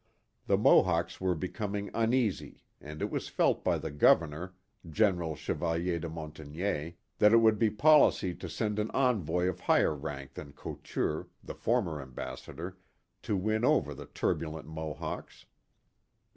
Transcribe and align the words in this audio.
The 0.47 0.57
Mohawks 0.57 1.21
were 1.21 1.35
becoming 1.35 1.91
uneasy 1.93 2.63
and 2.79 3.03
it 3.03 3.11
was 3.11 3.27
felt 3.27 3.63
by 3.63 3.77
the 3.77 3.91
governor. 3.91 4.55
General 4.89 5.35
Chevalier 5.35 5.99
de 5.99 6.09
Montmagny, 6.09 6.95
that 7.19 7.33
it 7.33 7.37
would 7.37 7.59
be 7.59 7.69
policy 7.69 8.33
to 8.33 8.49
send 8.49 8.79
an 8.79 8.89
envoy 8.95 9.45
of 9.47 9.59
higher 9.59 9.93
rank 9.93 10.33
than 10.33 10.53
Couture, 10.53 11.27
the 11.43 11.53
former 11.53 12.01
ambassador, 12.01 12.79
to 13.21 13.37
win 13.37 13.63
over 13.63 13.93
the 13.93 14.07
turbulent 14.07 14.65
Mohawks. 14.67 15.45